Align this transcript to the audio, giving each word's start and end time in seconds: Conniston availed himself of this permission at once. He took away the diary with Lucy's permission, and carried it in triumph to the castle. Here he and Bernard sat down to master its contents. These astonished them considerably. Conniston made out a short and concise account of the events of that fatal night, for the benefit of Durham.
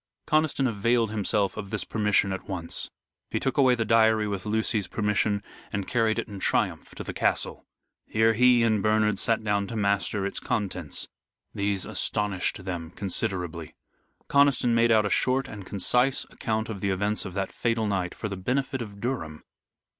Conniston 0.25 0.67
availed 0.67 1.11
himself 1.11 1.57
of 1.57 1.69
this 1.69 1.83
permission 1.83 2.33
at 2.33 2.49
once. 2.49 2.89
He 3.29 3.39
took 3.39 3.59
away 3.59 3.75
the 3.75 3.85
diary 3.85 4.27
with 4.27 4.47
Lucy's 4.47 4.87
permission, 4.87 5.43
and 5.71 5.87
carried 5.87 6.17
it 6.17 6.27
in 6.27 6.39
triumph 6.39 6.95
to 6.95 7.03
the 7.03 7.13
castle. 7.13 7.67
Here 8.07 8.33
he 8.33 8.63
and 8.63 8.81
Bernard 8.81 9.19
sat 9.19 9.43
down 9.43 9.67
to 9.67 9.75
master 9.75 10.25
its 10.25 10.39
contents. 10.39 11.07
These 11.53 11.85
astonished 11.85 12.65
them 12.65 12.89
considerably. 12.89 13.75
Conniston 14.27 14.73
made 14.73 14.89
out 14.89 15.05
a 15.05 15.11
short 15.11 15.47
and 15.47 15.67
concise 15.67 16.23
account 16.31 16.67
of 16.67 16.81
the 16.81 16.89
events 16.89 17.23
of 17.23 17.35
that 17.35 17.51
fatal 17.53 17.85
night, 17.85 18.15
for 18.15 18.27
the 18.27 18.35
benefit 18.37 18.81
of 18.81 18.99
Durham. 18.99 19.43